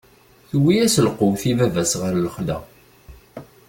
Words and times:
Tewwi-yas 0.49 0.95
lqut 1.07 1.41
i 1.51 1.53
baba-s 1.57 1.93
ɣer 2.01 2.13
lexla. 2.25 2.57